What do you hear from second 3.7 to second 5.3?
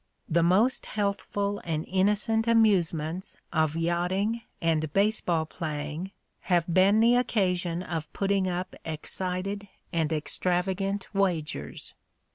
yachting and base